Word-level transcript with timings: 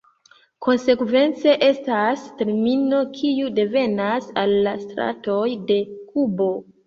Konsekvence 0.67 1.51
estas 1.65 2.23
termino, 2.39 3.01
kiu 3.19 3.51
devenas 3.59 4.31
el 4.45 4.57
la 4.69 4.75
stratoj 4.87 5.45
de 5.73 5.79
Kubo. 6.09 6.49